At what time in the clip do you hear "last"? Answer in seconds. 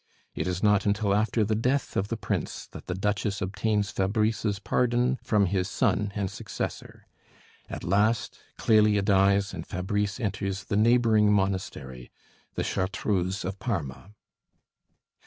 7.83-8.39